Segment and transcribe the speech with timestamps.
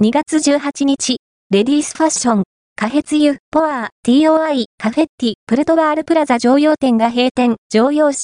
[0.00, 1.16] 2月18日、
[1.50, 2.42] レディースファッション、
[2.76, 8.18] カヘツユ、ポアー、TOI、カフェッティ、プルトワールプラザ常用店が閉店、常用紙。